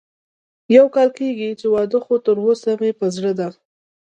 يو 0.75 0.85
کال 0.95 1.09
کېږي 1.17 1.49
چې 1.59 1.65
واده 1.73 1.99
خو 2.05 2.15
تر 2.25 2.37
اوسه 2.45 2.71
مې 2.79 2.91
په 2.99 3.05
زړه 3.15 3.31
ده 3.39 3.47